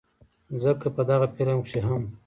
ځکه 0.63 0.87
په 0.95 1.01
دغه 1.09 1.25
فلم 1.35 1.59
کښې 1.65 1.79
هم 1.87 2.03